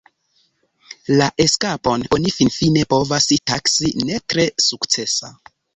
La 1.21 1.27
eskapon 1.45 2.07
oni 2.17 2.33
finfine 2.39 2.89
povas 2.97 3.31
taksi 3.53 3.95
ne 4.11 4.21
tre 4.33 4.53
sukcesa. 4.71 5.37